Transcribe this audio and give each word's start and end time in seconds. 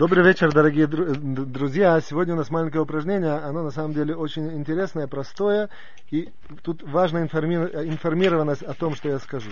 Добрый 0.00 0.24
вечер, 0.24 0.50
дорогие 0.50 0.86
друзья. 0.86 2.00
Сегодня 2.00 2.32
у 2.32 2.36
нас 2.38 2.48
маленькое 2.48 2.82
упражнение. 2.82 3.34
Оно 3.34 3.62
на 3.62 3.70
самом 3.70 3.92
деле 3.92 4.16
очень 4.16 4.50
интересное, 4.56 5.06
простое. 5.06 5.68
И 6.10 6.30
тут 6.62 6.82
важна 6.82 7.22
информированность 7.22 8.62
о 8.62 8.72
том, 8.72 8.94
что 8.94 9.10
я 9.10 9.18
скажу. 9.18 9.50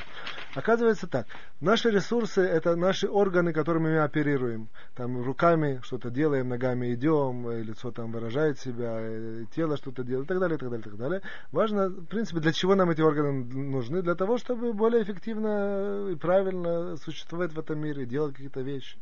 Оказывается 0.54 1.06
так. 1.06 1.26
Наши 1.60 1.90
ресурсы– 1.90 2.40
это 2.40 2.76
наши 2.76 3.06
органы, 3.08 3.52
которыми 3.52 3.90
мы 3.90 3.98
оперируем. 3.98 4.68
Там 4.96 5.22
руками 5.22 5.80
что-то 5.82 6.08
делаем, 6.08 6.48
ногами 6.48 6.94
идем, 6.94 7.50
лицо 7.50 7.90
там 7.90 8.10
выражает 8.10 8.58
себя, 8.58 9.44
тело 9.54 9.76
что-то 9.76 10.02
делает 10.02 10.24
и 10.24 10.28
так 10.28 10.38
далее, 10.40 10.56
и 10.56 10.58
так 10.58 10.70
далее, 10.70 10.80
и 10.80 10.88
так 10.88 10.96
далее. 10.98 11.20
Важно, 11.52 11.90
в 11.90 12.06
принципе, 12.06 12.40
для 12.40 12.54
чего 12.54 12.74
нам 12.74 12.88
эти 12.88 13.02
органы 13.02 13.44
нужны? 13.44 14.00
Для 14.00 14.14
того, 14.14 14.38
чтобы 14.38 14.72
более 14.72 15.02
эффективно 15.02 16.08
и 16.10 16.14
правильно 16.14 16.96
существовать 16.96 17.52
в 17.52 17.58
этом 17.58 17.78
мире, 17.80 18.06
делать 18.06 18.32
какие-то 18.32 18.62
вещи. 18.62 18.96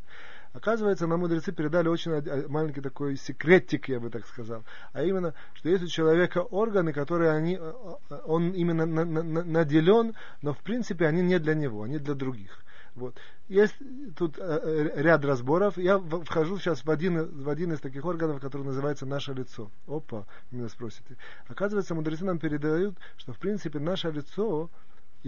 Оказывается, 0.57 1.07
нам 1.07 1.21
мудрецы 1.21 1.53
передали 1.53 1.89
очень 1.89 2.13
маленький 2.49 2.81
такой 2.81 3.17
секретик, 3.17 3.91
я 3.91 4.01
бы 4.01 4.09
так 4.09 4.27
сказал. 4.27 4.65
А 4.95 5.03
именно, 5.03 5.35
что 5.53 5.69
есть 5.69 5.85
у 5.85 5.87
человека 5.87 6.39
органы, 6.39 6.95
которые 6.95 7.33
они, 7.33 7.59
э, 7.61 7.73
э, 8.09 8.21
он 8.25 8.53
именно 8.53 8.87
наделен, 8.87 10.15
но 10.41 10.55
в 10.55 10.59
принципе 10.59 11.09
они 11.09 11.21
не 11.21 11.39
для 11.39 11.55
него, 11.55 11.83
они 11.83 11.99
для 11.99 12.15
других. 12.15 12.65
Вот. 12.95 13.15
Есть 13.49 13.75
тут 14.17 14.39
э, 14.39 14.93
ряд 14.95 15.27
разборов. 15.27 15.77
Я 15.77 15.99
вхожу 15.99 16.59
сейчас 16.59 16.87
в 16.87 16.91
один, 16.91 17.43
в 17.43 17.51
один 17.51 17.75
из 17.75 17.81
таких 17.81 18.07
органов, 18.07 18.41
который 18.41 18.63
называется 18.63 19.05
наше 19.05 19.35
лицо. 19.35 19.71
Опа, 19.87 20.25
меня 20.51 20.71
спросите. 20.71 21.19
Оказывается, 21.49 21.95
мудрецы 21.95 22.25
нам 22.25 22.39
передают, 22.39 22.97
что 23.19 23.35
в 23.35 23.39
принципе 23.39 23.79
наше 23.79 24.11
лицо 24.11 24.71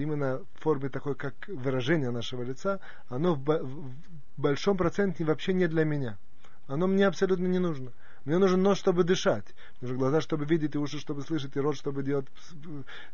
именно 0.03 0.41
в 0.55 0.63
форме 0.63 0.89
такой, 0.89 1.15
как 1.15 1.35
выражение 1.49 2.11
нашего 2.11 2.43
лица, 2.43 2.81
оно 3.09 3.35
в, 3.35 3.45
в 3.45 3.93
большом 4.37 4.77
проценте 4.77 5.25
вообще 5.25 5.53
не 5.53 5.67
для 5.67 5.85
меня. 5.85 6.19
Оно 6.67 6.87
мне 6.87 7.07
абсолютно 7.07 7.47
не 7.47 7.59
нужно. 7.59 7.93
Мне 8.29 8.37
нужен 8.37 8.63
нос, 8.63 8.77
чтобы 8.77 9.05
дышать. 9.05 9.47
Нужны 9.81 9.97
глаза, 9.97 10.21
чтобы 10.21 10.45
видеть, 10.45 10.75
и 10.75 10.79
уши, 10.79 10.99
чтобы 10.99 11.23
слышать, 11.23 11.57
и 11.57 11.61
рот, 11.61 11.77
чтобы 11.77 12.03
делать 12.03 12.27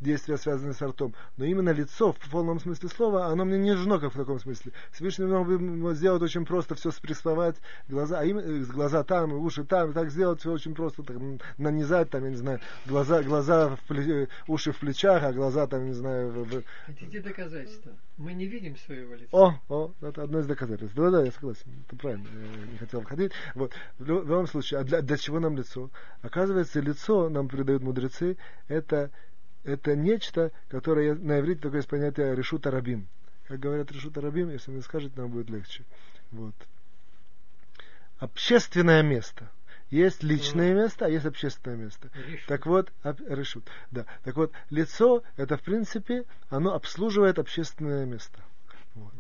действия, 0.01 0.37
связанные 0.37 0.75
с 0.75 0.83
ртом. 0.83 1.15
Но 1.37 1.45
именно 1.45 1.71
лицо, 1.71 2.13
в 2.13 2.31
полном 2.31 2.59
смысле 2.59 2.89
слова, 2.89 3.27
оно 3.27 3.45
мне 3.45 3.57
не 3.59 3.75
нужно, 3.75 4.01
как 4.01 4.13
в 4.13 4.17
таком 4.17 4.41
смысле. 4.41 4.73
Всевышний 4.91 5.27
мог 5.27 5.95
сделать 5.95 6.21
очень 6.21 6.45
просто, 6.45 6.75
все 6.75 6.91
спрессовать, 6.91 7.55
глаза, 7.89 8.19
а 8.19 8.25
именно, 8.25 8.67
глаза 8.67 9.05
там, 9.05 9.31
и 9.31 9.35
уши 9.35 9.63
там, 9.63 9.93
и 9.93 9.95
так 9.95 10.11
сделать 10.11 10.41
все 10.41 10.51
очень 10.51 10.75
просто, 10.75 11.05
так, 11.05 11.17
нанизать, 11.59 12.11
там, 12.11 12.25
я 12.25 12.31
не 12.31 12.37
знаю, 12.37 12.59
глаза, 12.85 13.23
глаза 13.23 13.77
в 13.77 13.81
пле, 13.83 14.29
уши 14.49 14.73
в 14.73 14.81
плечах, 14.81 15.23
а 15.23 15.33
глаза 15.33 15.69
там, 15.69 15.87
не 15.87 15.93
знаю... 15.93 16.31
В... 16.31 16.65
Хотите 16.87 17.21
доказательства? 17.21 17.93
Мы 18.17 18.33
не 18.33 18.47
видим 18.47 18.77
своего 18.77 19.15
лица. 19.15 19.29
О, 19.33 19.55
о, 19.69 19.93
это 20.01 20.23
одно 20.23 20.41
из 20.41 20.47
доказательств. 20.47 20.97
Да, 20.97 21.11
да, 21.11 21.25
я 21.25 21.33
согласен. 21.33 21.67
Это 21.87 21.97
правильно. 21.97 22.27
Я 22.27 22.73
не 22.73 22.79
хотел 22.79 23.01
входить. 23.01 23.33
Вот. 23.55 23.73
В 23.99 24.07
любом 24.07 24.47
случае, 24.47 24.81
а 24.81 24.85
для, 24.85 25.03
для 25.05 25.17
чего 25.17 25.41
нам 25.41 25.57
лицо? 25.57 25.91
Оказывается, 26.23 26.81
лицо, 26.81 27.29
нам 27.29 27.49
передают 27.49 27.83
мудрецы, 27.83 28.37
это, 28.69 29.11
это 29.65 29.95
нечто, 29.97 30.53
которое 30.69 31.15
на 31.15 31.41
иврите 31.41 31.63
такое 31.63 31.79
есть 31.79 31.89
понятие 31.89 32.35
решута 32.35 32.71
рабим. 32.71 33.07
Как 33.47 33.61
говорят 33.61 33.93
решута 33.93 34.21
рабим, 34.21 34.51
если 34.51 34.71
мне 34.71 34.83
скажете, 34.83 35.15
нам 35.17 35.31
будет 35.31 35.51
легче. 35.51 35.85
Вот. 36.31 36.55
Общественное 38.19 39.03
место– 39.03 39.51
есть 39.95 40.23
личное 40.25 40.75
место, 40.75 41.07
а 41.07 41.09
есть 41.09 41.25
общественное 41.25 41.77
место. 41.77 42.11
Решут. 42.27 42.47
Так 42.49 42.67
вот, 42.67 42.93
об, 43.03 43.21
решут. 43.29 43.69
Да. 43.93 44.07
Так 44.25 44.37
вот, 44.37 44.53
лицо, 44.71 45.23
это 45.37 45.57
в 45.57 45.63
принципе, 45.63 46.25
оно 46.49 46.75
обслуживает 46.75 47.39
общественное 47.39 48.05
место. 48.05 48.41
Вот. 48.95 49.13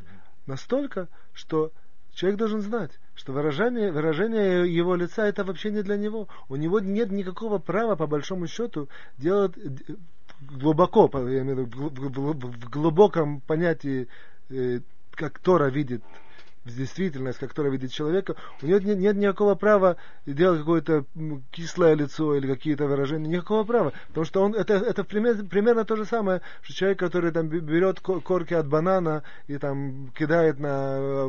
Настолько, 0.46 1.08
что 1.32 1.72
человек 2.14 2.38
должен 2.38 2.60
знать, 2.60 2.92
что 3.14 3.32
выражение, 3.32 3.92
выражение 3.92 4.72
его 4.72 4.94
лица 4.94 5.26
это 5.26 5.44
вообще 5.44 5.70
не 5.70 5.82
для 5.82 5.96
него. 5.96 6.28
У 6.48 6.56
него 6.56 6.80
нет 6.80 7.10
никакого 7.10 7.58
права, 7.58 7.96
по 7.96 8.06
большому 8.06 8.46
счету, 8.46 8.88
делать 9.18 9.54
глубоко, 10.40 11.10
я 11.28 11.42
имею 11.42 11.66
в 11.66 11.68
виду, 11.68 12.32
в 12.32 12.70
глубоком 12.70 13.40
понятии, 13.40 14.08
э, 14.50 14.80
как 15.12 15.38
Тора 15.38 15.70
видит 15.70 16.02
действительность, 16.64 17.38
которая 17.38 17.72
видит 17.72 17.92
человека, 17.92 18.36
у 18.62 18.66
него 18.66 18.78
нет, 18.78 18.98
нет 18.98 19.16
никакого 19.16 19.54
права 19.54 19.96
делать 20.26 20.60
какое-то 20.60 21.04
кислое 21.50 21.94
лицо 21.94 22.34
или 22.34 22.46
какие-то 22.46 22.86
выражения, 22.86 23.28
никакого 23.28 23.64
права. 23.64 23.92
Потому 24.08 24.24
что 24.24 24.42
он, 24.42 24.54
это, 24.54 24.74
это 24.74 25.04
примерно, 25.04 25.44
примерно 25.44 25.84
то 25.84 25.96
же 25.96 26.04
самое, 26.04 26.40
что 26.62 26.72
человек, 26.74 26.98
который 26.98 27.32
там 27.32 27.48
берет 27.48 28.00
корки 28.00 28.54
от 28.54 28.66
банана 28.66 29.22
и 29.46 29.58
там 29.58 30.10
кидает 30.16 30.58
на, 30.58 31.28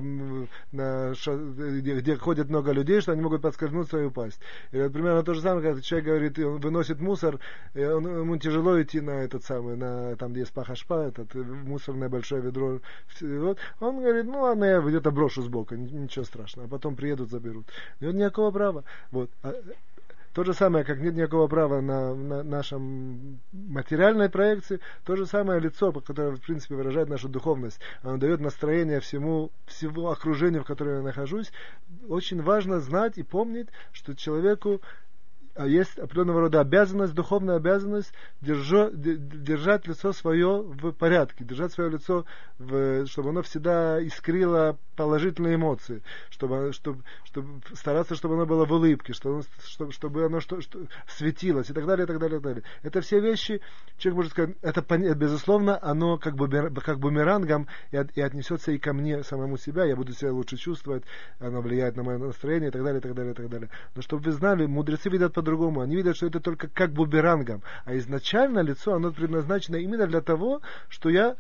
на 0.72 1.14
где, 1.14 2.00
где 2.00 2.16
ходит 2.16 2.50
много 2.50 2.72
людей, 2.72 3.02
что 3.02 3.12
они 3.12 3.22
могут 3.22 3.42
подскользнуться 3.42 4.00
и 4.00 4.06
упасть. 4.06 4.40
Это 4.72 4.90
примерно 4.90 5.24
то 5.24 5.34
же 5.34 5.42
самое, 5.42 5.66
когда 5.66 5.82
человек 5.82 6.08
говорит, 6.08 6.40
он 6.40 6.60
выносит 6.60 7.02
мусор, 7.02 7.40
он, 7.76 8.20
ему 8.22 8.38
тяжело 8.38 8.82
идти 8.82 9.02
на 9.02 9.24
этот 9.24 9.44
самый, 9.44 9.76
на 9.76 10.16
там, 10.16 10.32
где 10.32 10.42
есть 10.42 10.54
пахашпа, 10.54 11.08
этот 11.08 11.34
мусорное 11.36 12.10
большое 12.10 12.42
ведро. 12.42 12.80
Вот. 13.22 13.58
Он 13.80 14.00
говорит, 14.00 14.26
ну 14.26 14.42
ладно, 14.42 14.66
я 14.66 14.80
где-то 14.80 15.12
брошу 15.12 15.25
сбоку, 15.30 15.76
ничего 15.76 16.26
страшного, 16.26 16.68
а 16.68 16.70
потом 16.70 16.96
приедут, 16.96 17.30
заберут. 17.30 17.68
Нет 18.00 18.16
никакого 18.16 18.52
права. 18.52 18.84
Вот. 19.12 19.30
А, 19.44 19.54
то 20.36 20.44
же 20.44 20.54
самое, 20.54 20.84
как 20.84 21.00
нет 21.00 21.16
никакого 21.16 21.48
права 21.48 21.80
на, 21.80 22.14
на 22.14 22.44
нашем 22.44 23.40
материальной 23.54 24.30
проекции, 24.30 24.82
то 25.06 25.16
же 25.16 25.26
самое 25.26 25.62
лицо, 25.62 25.94
которое, 25.94 26.36
в 26.36 26.42
принципе, 26.42 26.76
выражает 26.76 27.08
нашу 27.08 27.30
духовность. 27.30 27.80
Оно 28.02 28.18
дает 28.18 28.42
настроение 28.42 29.00
всему, 29.00 29.50
всему 29.66 30.10
окружению, 30.10 30.64
в 30.64 30.68
котором 30.68 30.96
я 30.96 31.02
нахожусь. 31.04 31.54
Очень 32.10 32.42
важно 32.42 32.82
знать 32.82 33.18
и 33.18 33.24
помнить, 33.24 33.70
что 33.94 34.14
человеку 34.14 34.82
есть 35.64 35.98
определенного 35.98 36.42
рода 36.42 36.60
обязанность, 36.60 37.14
духовная 37.14 37.56
обязанность 37.56 38.14
держо, 38.42 38.90
держать 38.92 39.88
лицо 39.88 40.12
свое 40.12 40.62
в 40.62 40.92
порядке, 40.92 41.46
держать 41.46 41.72
свое 41.72 41.90
лицо, 41.90 42.26
в, 42.60 43.06
чтобы 43.06 43.30
оно 43.30 43.42
всегда 43.42 44.02
искрило 44.02 44.78
положительные 44.96 45.56
эмоции, 45.56 46.02
чтобы, 46.30 46.74
чтобы, 46.74 47.04
чтобы 47.24 47.62
стараться, 47.74 48.16
чтобы 48.16 48.36
оно 48.36 48.46
было 48.46 48.66
в 48.66 48.72
улыбке, 48.72 49.14
чтобы, 49.14 49.44
чтобы, 49.64 49.92
чтобы 49.92 50.26
оно 50.26 50.40
что, 50.40 50.60
что, 50.62 50.80
светилось 51.08 51.70
и 51.70 51.74
так 51.74 51.86
далее, 51.86 52.04
и 52.04 52.08
так 52.08 52.20
далее, 52.20 52.40
и 52.40 52.42
так 52.42 52.44
далее. 52.44 52.64
Это 52.84 53.02
все 53.02 53.20
вещи, 53.20 53.62
человек 53.98 54.18
может 54.18 54.32
сказать, 54.32 54.56
это 54.62 55.16
безусловно, 55.16 55.80
оно 55.82 56.18
как, 56.18 56.36
бы, 56.36 56.50
как 56.82 57.00
бумерангом 57.00 57.68
и, 57.92 57.98
от, 57.98 58.16
и 58.18 58.22
отнесется 58.22 58.72
и 58.72 58.78
ко 58.78 58.94
мне 58.94 59.24
самому 59.24 59.58
себя, 59.58 59.86
я 59.86 59.96
буду 59.96 60.14
себя 60.14 60.32
лучше 60.32 60.58
чувствовать, 60.58 61.04
оно 61.40 61.62
влияет 61.62 61.96
на 61.96 62.04
мое 62.04 62.18
настроение 62.18 62.70
и 62.70 62.72
так 62.72 62.84
далее, 62.84 63.00
и 63.00 63.02
так 63.02 63.14
далее, 63.14 63.32
и 63.32 63.36
так 63.36 63.50
далее. 63.50 63.70
Но 63.96 64.02
чтобы 64.02 64.24
вы 64.24 64.32
знали, 64.32 64.66
мудрецы 64.66 65.10
видят 65.10 65.34
по 65.34 65.42
по-другому. 65.46 65.82
Они 65.82 65.96
видят, 65.96 66.18
что 66.18 66.26
это 66.26 66.40
только 66.40 66.68
как 66.68 66.92
буберангом. 66.92 67.62
А 67.86 67.96
изначально 67.98 68.60
лицо, 68.60 68.96
оно 68.96 69.12
предназначено 69.12 69.76
именно 69.76 70.08
для 70.08 70.22
того, 70.22 70.62
что 70.90 71.10
я 71.10 71.36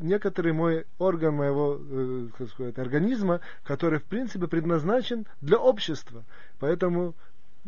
некоторый 0.00 0.54
мой 0.54 0.86
орган 0.98 1.34
моего 1.34 1.78
э, 1.78 2.28
как 2.38 2.48
сказать, 2.48 2.78
организма, 2.78 3.40
который 3.64 3.98
в 3.98 4.04
принципе 4.04 4.46
предназначен 4.48 5.26
для 5.42 5.58
общества. 5.58 6.24
Поэтому 6.58 7.14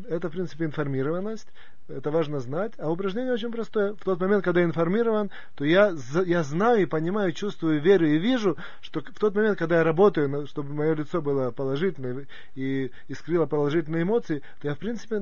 это, 0.08 0.30
в 0.30 0.32
принципе, 0.32 0.64
информированность, 0.64 1.48
это 1.90 2.10
важно 2.10 2.40
знать. 2.40 2.72
А 2.78 2.90
упражнение 2.90 3.32
очень 3.32 3.50
простое. 3.50 3.94
В 3.94 4.04
тот 4.04 4.20
момент, 4.20 4.44
когда 4.44 4.60
я 4.60 4.66
информирован, 4.66 5.30
то 5.54 5.64
я, 5.64 5.94
я 6.24 6.42
знаю 6.42 6.82
и 6.82 6.86
понимаю, 6.86 7.32
чувствую, 7.32 7.80
верю 7.80 8.08
и 8.08 8.18
вижу, 8.18 8.56
что 8.80 9.00
в 9.00 9.18
тот 9.18 9.34
момент, 9.34 9.58
когда 9.58 9.78
я 9.78 9.84
работаю, 9.84 10.46
чтобы 10.46 10.72
мое 10.74 10.94
лицо 10.94 11.20
было 11.20 11.50
положительное 11.50 12.26
и 12.54 12.90
искрило 13.08 13.46
положительные 13.46 14.02
эмоции, 14.02 14.42
то 14.60 14.68
я, 14.68 14.74
в 14.74 14.78
принципе, 14.78 15.20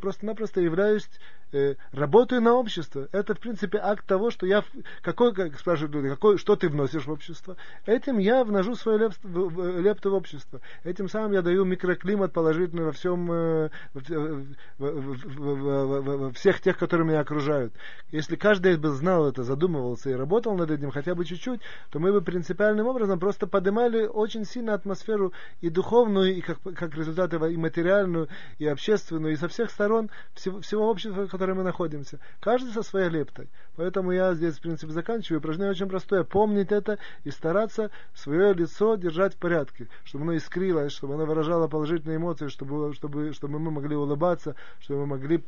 просто-напросто 0.00 0.60
являюсь, 0.60 1.08
э, 1.52 1.74
работаю 1.92 2.40
на 2.40 2.54
общество. 2.54 3.08
Это, 3.12 3.34
в 3.34 3.40
принципе, 3.40 3.78
акт 3.78 4.06
того, 4.06 4.30
что 4.30 4.46
я, 4.46 4.64
какой, 5.02 5.34
как 5.34 5.58
спрашивают 5.58 5.94
люди, 5.94 6.08
какой, 6.08 6.38
что 6.38 6.56
ты 6.56 6.68
вносишь 6.68 7.06
в 7.06 7.10
общество. 7.10 7.56
Этим 7.86 8.18
я 8.18 8.44
вношу 8.44 8.74
свою 8.74 8.98
лепту, 8.98 9.80
лепту 9.80 10.10
в 10.10 10.14
общество. 10.14 10.60
Этим 10.84 11.08
самым 11.08 11.32
я 11.32 11.42
даю 11.42 11.64
микроклимат 11.64 12.32
положительный 12.32 12.84
во 12.84 12.92
всем, 12.92 13.30
э, 13.30 13.70
в, 13.94 14.00
в, 14.78 14.94
в, 15.38 15.99
всех 16.32 16.60
тех, 16.60 16.78
которые 16.78 17.06
меня 17.06 17.20
окружают. 17.20 17.72
Если 18.10 18.36
каждый 18.36 18.76
бы 18.76 18.90
знал 18.90 19.28
это, 19.28 19.44
задумывался 19.44 20.10
и 20.10 20.14
работал 20.14 20.56
над 20.56 20.70
этим 20.70 20.90
хотя 20.90 21.14
бы 21.14 21.24
чуть-чуть, 21.24 21.60
то 21.90 21.98
мы 21.98 22.12
бы 22.12 22.20
принципиальным 22.22 22.86
образом 22.86 23.18
просто 23.18 23.46
поднимали 23.46 24.06
очень 24.06 24.44
сильно 24.44 24.74
атмосферу 24.74 25.32
и 25.60 25.70
духовную, 25.70 26.34
и 26.36 26.40
как, 26.40 26.58
как 26.62 26.94
результат 26.94 27.32
этого 27.32 27.46
и 27.46 27.56
материальную, 27.56 28.28
и 28.58 28.66
общественную, 28.66 29.32
и 29.32 29.36
со 29.36 29.48
всех 29.48 29.70
сторон 29.70 30.10
всего, 30.34 30.60
всего 30.60 30.88
общества, 30.88 31.26
в 31.26 31.30
котором 31.30 31.58
мы 31.58 31.62
находимся. 31.62 32.18
Каждый 32.40 32.72
со 32.72 32.82
своей 32.82 33.08
лептой. 33.08 33.48
Поэтому 33.76 34.12
я 34.12 34.34
здесь, 34.34 34.56
в 34.56 34.60
принципе, 34.60 34.92
заканчиваю. 34.92 35.38
Упражнение 35.38 35.70
очень 35.70 35.88
простое. 35.88 36.24
Помнить 36.24 36.72
это 36.72 36.98
и 37.24 37.30
стараться 37.30 37.90
свое 38.14 38.52
лицо 38.52 38.96
держать 38.96 39.34
в 39.34 39.38
порядке, 39.38 39.88
чтобы 40.04 40.24
оно 40.24 40.36
искрилось, 40.36 40.92
чтобы 40.92 41.14
оно 41.14 41.24
выражало 41.24 41.68
положительные 41.68 42.16
эмоции, 42.16 42.48
чтобы, 42.48 42.92
чтобы, 42.94 43.32
чтобы 43.32 43.58
мы 43.58 43.70
могли 43.70 43.96
улыбаться, 43.96 44.54
чтобы 44.80 45.00
мы 45.00 45.06
могли 45.06 45.42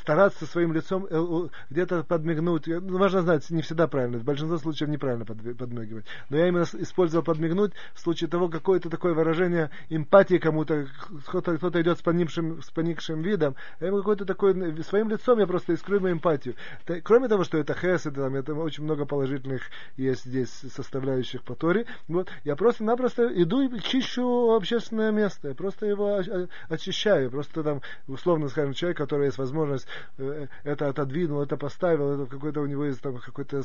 стараться 0.00 0.46
своим 0.46 0.72
лицом 0.72 1.06
э, 1.08 1.48
где-то 1.70 2.04
подмигнуть. 2.04 2.66
Ну, 2.66 2.98
важно 2.98 3.22
знать, 3.22 3.48
не 3.50 3.62
всегда 3.62 3.86
правильно, 3.86 4.18
в 4.18 4.24
большинстве 4.24 4.58
случаев 4.58 4.90
неправильно 4.90 5.24
подмигивать. 5.24 6.06
Но 6.30 6.36
я 6.36 6.48
именно 6.48 6.64
использовал 6.64 7.24
подмигнуть 7.24 7.72
в 7.94 8.00
случае 8.00 8.28
того, 8.28 8.48
какое-то 8.48 8.90
такое 8.90 9.14
выражение 9.14 9.70
эмпатии 9.88 10.38
кому-то, 10.38 10.86
кто-то, 11.26 11.56
кто 11.56 11.80
идет 11.80 11.98
с 11.98 12.02
поникшим, 12.02 12.62
с 12.62 12.70
поникшим 12.70 13.22
видом, 13.22 13.56
я 13.80 13.88
ему 13.88 13.98
какой-то 13.98 14.24
такой, 14.24 14.82
своим 14.82 15.08
лицом 15.08 15.38
я 15.38 15.46
просто 15.46 15.72
искрю 15.72 15.96
ему 15.96 16.12
эмпатию. 16.12 16.54
Кроме 17.02 17.28
того, 17.28 17.44
что 17.44 17.58
это 17.58 17.74
хес, 17.74 18.06
это, 18.06 18.22
там, 18.22 18.34
это 18.34 18.54
очень 18.54 18.84
много 18.84 19.06
положительных 19.06 19.62
есть 19.96 20.24
здесь 20.24 20.50
составляющих 20.50 21.42
по 21.42 21.54
Торе, 21.54 21.86
вот, 22.08 22.28
я 22.44 22.56
просто-напросто 22.56 23.26
иду 23.42 23.62
и 23.62 23.80
чищу 23.80 24.52
общественное 24.54 25.10
место, 25.10 25.48
я 25.48 25.54
просто 25.54 25.86
его 25.86 26.20
очищаю, 26.68 27.30
просто 27.30 27.62
там, 27.62 27.82
условно 28.06 28.48
скажем, 28.48 28.72
человек, 28.72 28.98
который 28.98 29.26
есть 29.26 29.38
возможность 29.46 29.86
э, 30.18 30.46
это 30.64 30.88
отодвинул, 30.88 31.42
это 31.42 31.56
поставил, 31.56 32.12
это 32.12 32.26
какой-то 32.30 32.60
у 32.60 32.66
него 32.66 32.84
есть 32.84 33.00
там 33.00 33.18
какой-то 33.18 33.62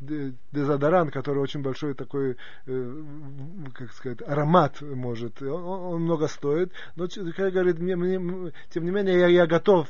дезодорант, 0.00 1.12
который 1.12 1.38
очень 1.38 1.62
большой 1.62 1.94
такой, 1.94 2.36
э, 2.66 3.02
как 3.74 3.92
сказать, 3.92 4.22
аромат 4.26 4.80
может, 4.80 5.42
он, 5.42 5.94
он 5.94 6.02
много 6.02 6.28
стоит, 6.28 6.72
но, 6.96 7.06
как 7.36 7.52
говорит, 7.52 7.78
мне, 7.78 7.96
мне, 7.96 8.52
тем 8.70 8.84
не 8.84 8.90
менее, 8.90 9.18
я, 9.18 9.26
я 9.28 9.46
готов 9.46 9.88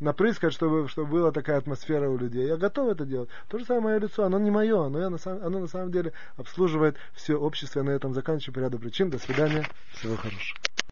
напрыскать, 0.00 0.52
чтобы, 0.52 0.88
чтобы 0.88 1.10
была 1.10 1.32
такая 1.32 1.58
атмосфера 1.58 2.08
у 2.08 2.18
людей. 2.18 2.46
Я 2.46 2.56
готов 2.56 2.90
это 2.90 3.04
делать. 3.04 3.28
То 3.48 3.58
же 3.58 3.64
самое 3.64 3.84
мое 3.84 3.98
лицо, 3.98 4.24
оно 4.24 4.38
не 4.38 4.50
мое, 4.50 4.88
но 4.88 4.98
я 4.98 5.10
на 5.10 5.18
самом, 5.18 5.44
оно 5.44 5.60
на 5.60 5.66
самом 5.68 5.90
деле 5.90 6.12
обслуживает 6.36 6.96
все 7.14 7.36
общество. 7.36 7.80
Я 7.80 7.84
на 7.84 7.90
этом 7.90 8.14
заканчиваю 8.14 8.54
по 8.54 8.58
ряду 8.60 8.78
причин. 8.78 9.10
До 9.10 9.18
свидания. 9.18 9.66
Всего 9.92 10.16
хорошего. 10.16 10.73